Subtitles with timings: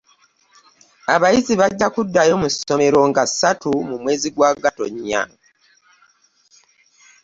[1.15, 5.21] Abayizi bajja kuddayo mu ssomero nga ssatu mu mwezi ogwa Gatonnya.